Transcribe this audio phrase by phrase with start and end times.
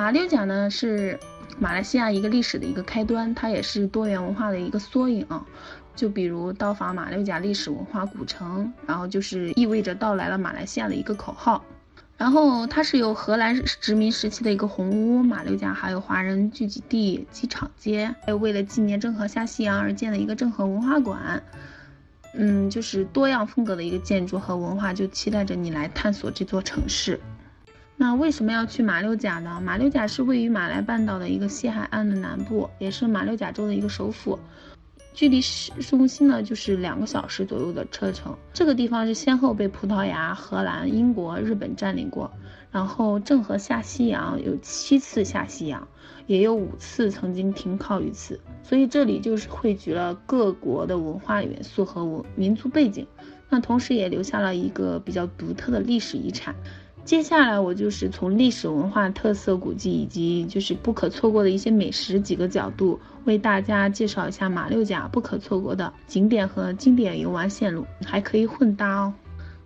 [0.00, 1.20] 马六甲呢是
[1.58, 5.44] 马来西亚一个历史的一个开端，它也是多元文化的一个缩影啊。
[5.94, 11.62] 就比如到访马六甲历史文化古城，然后就是意味着到来了马来西亚的一个口号。
[12.16, 21.42] 然后它是由荷兰殖民时期的一个红屋，马六甲还有华人聚集地、机场街，还有为了纪念郑和下西洋而建的一个郑和文化馆。
[22.32, 27.20] 嗯，就是多样风格的一个建筑和文化，就期待着你来探索这座城市。
[28.00, 29.60] 那为什么要去马六甲呢？
[29.62, 34.38] 马六甲是位于马来半岛的一个西海岸的南部，也是马六甲州的一个首府。
[35.12, 38.34] 距离市中心呢，就是两个小时左右的车程。
[38.54, 42.32] 这个地方是先后被葡萄牙、荷兰、英国、日本占领过，
[42.70, 45.86] 然后郑和下西洋有七次下西洋，
[46.26, 53.06] 也有五次曾经停靠于此，所以这里就是汇聚了各国的文化元素和文民族背景，
[53.50, 56.54] 那同时也留下了一个比较独特的历史遗产。
[57.10, 69.12] 接下来我就是从历史文化特色古迹以及就是不可错过的一些美食几个角度，为大家介绍一下马六甲不可错过的景点和经典游玩线路，还可以混搭哦。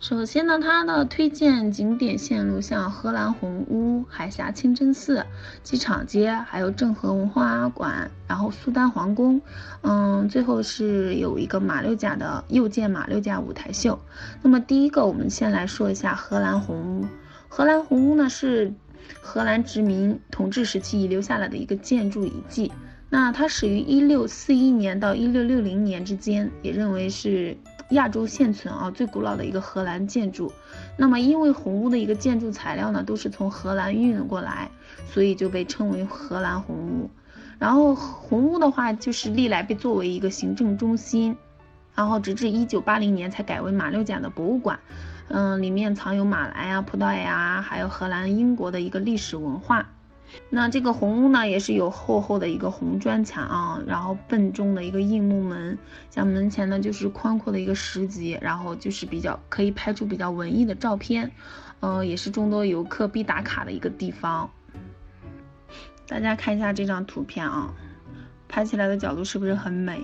[0.00, 5.24] 首先呢，它的推荐景点线路像荷兰红屋、海峡清真寺、
[5.62, 9.40] 机场街，还有郑和文化馆，然后苏丹皇宫，
[9.80, 13.98] 嗯，最后是有一个马六甲的又见马六甲舞台秀。
[14.42, 17.06] 那么第一个，我们先来说一下荷兰红屋。
[17.50, 18.72] 荷兰红屋呢是
[19.20, 22.72] 荷兰殖民统治时期遗留下来的一个建筑遗迹。
[23.10, 27.54] 那它始于一六四一年到一六六零年之间，也认为是。
[27.90, 30.52] 亚洲现存啊最古老的一个荷兰建筑，
[30.96, 34.70] 那么因为红屋的一个建筑材料呢都是从荷兰运过来，
[35.08, 37.10] 所以就被称为荷兰红屋。
[37.58, 41.36] 然后红屋的话就是历来被作为一个行政中心，
[41.96, 44.78] 然后直至一九八零年才改为马六甲的博物馆，
[45.32, 49.88] 嗯，里面藏有马来啊、葡萄牙还有荷兰、英国的一个历史文化。
[50.48, 55.78] 那这个红屋呢，也是有厚厚的一个红砖墙啊，然后笨重的一个硬木门，
[56.10, 61.30] 像门前呢就是宽阔的一个石级，然后就是比较可以拍出比较文艺的照片，
[61.78, 64.50] 呃，也是众多游客必打卡的一个地方。
[66.08, 67.72] 大家看一下这张图片啊，
[68.48, 70.00] 拍起来的角度是不是很美？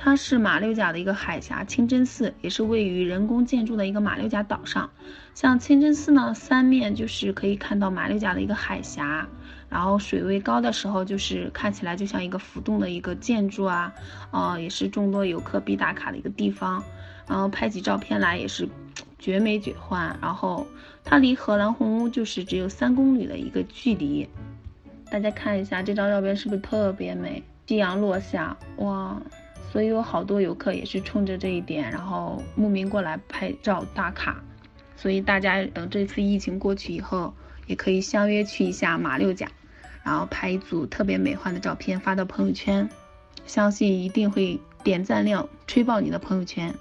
[0.00, 4.88] 它是马六甲的一个海峡清真寺，也是位于人工建筑的一个马六甲岛上。
[5.34, 9.28] 像清真寺呢，三面就是可以看到马六甲的一个海峡。
[9.68, 13.92] 然后水位高的时候，就是看起来就像一个浮动的一个建筑啊，
[14.30, 16.82] 呃，也是众多游客必打卡的一个地方。
[17.26, 18.66] 然后拍起照片来也是
[19.18, 20.16] 绝美绝幻。
[20.22, 20.64] 然后
[21.04, 24.28] 它离荷兰红屋就是只有三公里的一个距离。
[25.10, 27.42] 大家看一下这张照片是不是特别美？
[27.66, 29.20] 夕阳落下，哇！
[29.70, 34.42] 所以有好多游客也是冲着这一点，然后慕名过来拍照打卡。
[34.96, 37.34] 所以大家等这次疫情过去以后，
[37.66, 39.48] 也可以相约去一下马六甲。
[40.04, 42.88] 然后拍一组特别美幻的照片发到朋友圈，
[43.46, 46.74] 相信一定会点赞量吹爆你的朋友圈。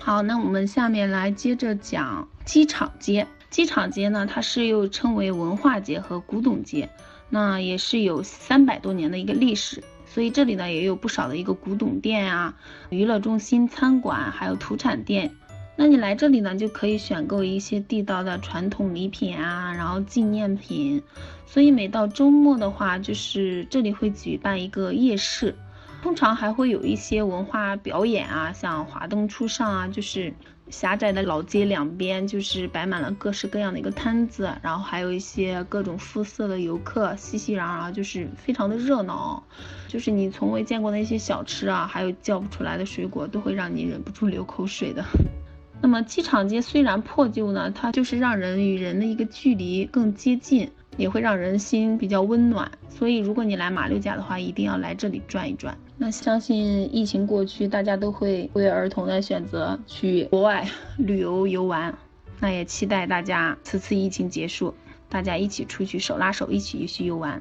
[0.00, 3.26] 好，那我们下面来接着讲机场街。
[3.50, 6.88] 机场街呢，它是又称为文化街和古董街，
[7.28, 12.54] 那也是有三百多年的一个历史，所以这里呢也有不少的一个古董店啊、
[12.90, 15.30] 娱乐中心、餐馆，还有土产店。
[15.74, 21.02] 那你来这里呢，就可以选购一些地道的传统礼品啊，然后纪念品。
[21.46, 25.54] 所以每到周末的话，就是这里会举办一个夜市，
[26.02, 30.34] 通常还会有一些文化表演啊，像华灯初上啊，就是
[30.68, 39.40] 狭窄的老街两边就是摆满了各式各样的一个摊子，然后还有一些各种肤色的游客熙熙攘攘，就是非常的热闹。
[39.86, 45.04] 就是你从未见过的一些小吃啊，还有叫不出来的水果，都会让你忍不住流口水的。
[45.80, 52.70] 那么机场街虽然破旧呢，它就是让人与人的一个距离更接近，也会让人心比较温暖。
[52.88, 55.76] 所以如果你来马六甲的话，一定要来这里转一转。
[56.02, 60.68] 那相信疫情过去，大家都会不约而同的选择去国外
[60.98, 61.96] 旅游游玩。
[62.40, 64.74] 那也期待大家此次疫情结束，
[65.08, 67.40] 大家一起出去手拉手一起去游玩。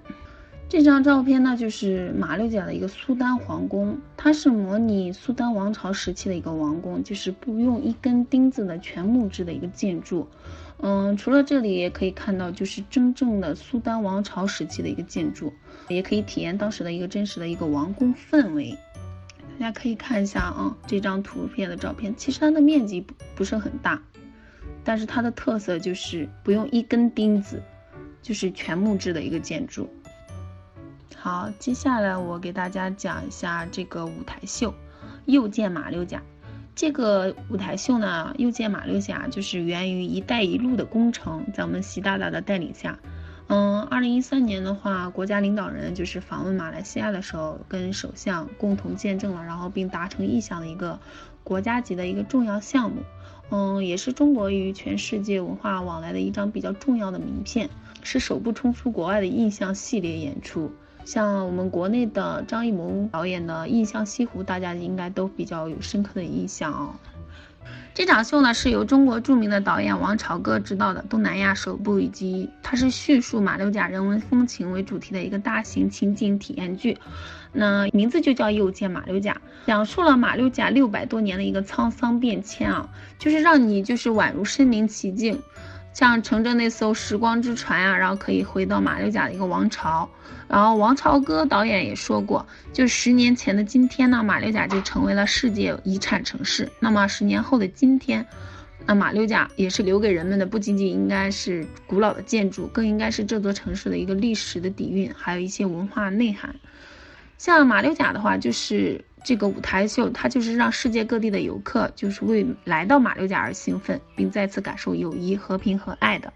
[0.72, 10.26] 这张照片呢，就是马六甲的一个苏丹皇宫，它是模拟苏丹王朝时期的一个王宫，就是不用一根钉子的全木质的一个建筑。
[10.78, 15.52] 嗯，除了这里，也可以看到就是真正的苏丹王朝时期的一个建筑，
[15.90, 18.78] 也可以体验当时的一个真实的一个王宫氛围。
[19.60, 24.02] 大家可以看一下啊，这张图片的照片，其实它的面积不不是很大，
[24.86, 27.62] 但是它的特色就是不用一根钉子，
[28.22, 29.90] 就是全木质的一个建筑。
[31.24, 34.74] 好，接下来我给大家讲一下这个舞台秀，
[35.26, 36.24] 又见马六甲。
[36.74, 42.98] 这个舞台秀呢，又见马六甲，就是源于“一带一路”的工程，在我们习大大的带领下，
[43.50, 51.00] 嗯，二零一三年的话，国家领导人就是访问马来西亚的时候，跟首相共同见证了，然后并达成意向的一个
[51.44, 53.04] 国家级的一个重要项目。
[53.52, 57.70] 嗯，也是中国与全世界文化往来的一张比较重要的名片，
[58.02, 60.74] 是首部冲出国外的印象系列演出。
[61.06, 66.96] 像我们国内的张艺谋导演的《印象西湖》，大家应该都比较有深刻的印象哦。
[67.94, 76.98] 这场秀呢是由中国著名的导演王朝歌执导的东南亚首部，以及它是叙述马六甲人文风情为主题的一个大型情景体验剧。
[77.52, 79.34] 那名字就叫《又见马六甲》，
[79.68, 82.90] 讲述了马六甲六百多年的一个沧桑变迁啊，
[83.20, 85.42] 就是让你就是宛如身临其境。
[85.94, 90.10] 像乘着那艘时光之船呀，然后可以回到马六甲的一个王朝。
[90.48, 96.70] 然后王朝歌导演也说过，就十年前的今天呢，马六甲就成为了世界遗产城市。
[96.80, 98.26] 那么十年后的今天，
[98.86, 106.54] 那马六甲也是留给人们的不仅仅应该是古老的建筑，更应该是这座城市的一个历史的底蕴，还有一些文化内涵。
[107.42, 116.32] 像马六甲的话，就是这个舞台秀，它就是让世界各地的游客，就是为来到马六甲而兴奋，并再次感受友谊、和平和爱的。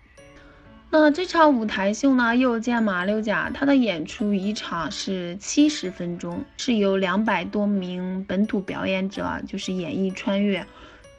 [0.90, 10.66] 那这场舞台秀呢，又见马六甲，它的演出一场是七十分钟，是由两百多名本土表演者，就是演绎穿越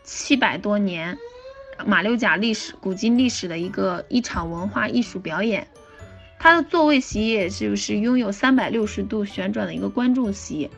[0.02, 1.16] 七百多年
[1.84, 5.64] 马六甲历史、古今历史的一个一场文化艺术表演。
[6.46, 10.70] 它的座位席也就是拥有三百六十度旋转的一个观众席，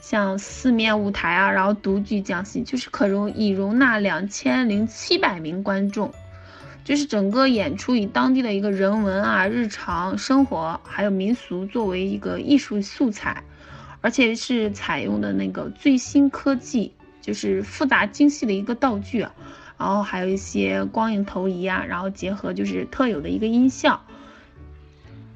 [0.00, 6.12] 像四面舞台啊，然后独具匠心，就是可容以容纳两千零七百名观众，
[6.84, 13.42] 就是整个演出以当地的一个人文啊、日常生活还有民俗作为一个艺术素材，
[14.02, 19.26] 而且是采用的那个最新科技，就是复杂精细的一个道具，
[19.76, 24.00] 然后还有一些光影投移啊，然后结合就是特有的一个音效。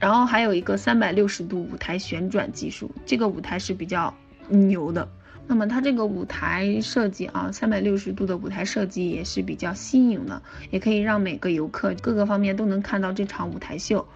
[0.01, 4.13] 然后还有一个三百六十度舞台旋转技术，这个舞台是比较
[4.49, 5.07] 牛的。
[5.47, 14.07] 那么它这个舞台设计啊，三百六十度的舞台设计也是比较新颖的，也可以让每个游客各个方面都能看到这场舞台秀，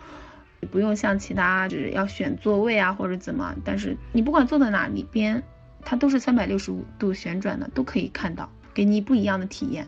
[0.70, 5.42] 不用像其他就是要选座位啊或者怎么，但是你不管坐在哪里边，
[5.82, 9.86] 它都是三百六十五度旋转的，都可以看到，给你不一样的体验。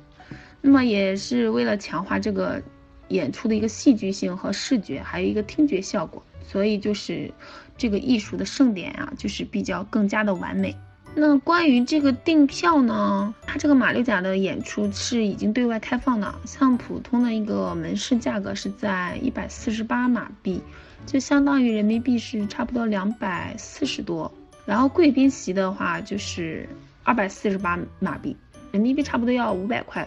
[0.61, 2.63] 那么也是为了强化这个。
[3.09, 7.33] 演出的一个戏剧性和视觉，还有一个听觉效果，所以就是
[7.77, 10.75] 这个艺术的盛典啊，就是比较更加的完美。
[11.15, 20.61] 那关于这个订票呢，它这个马六甲的演出是已经对外开放的，像普通的一个门市价格是在一百四十八马币，
[21.07, 24.31] 就相当于人民币是差不多两百四十多。
[24.67, 26.69] 然后贵宾席的话就是
[27.03, 28.37] 二百四十八马币，
[28.73, 30.07] 人民币差不多要五百块。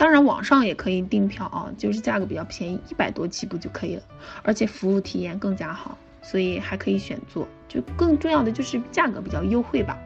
[0.00, 4.02] 当然，网上也可以订票啊，就是价格比较便宜，一百多起步就可以了，
[4.42, 7.46] 而且服务体验更加好，所以还可以选座。
[7.68, 9.98] 就更重要的就是价格比较优惠吧。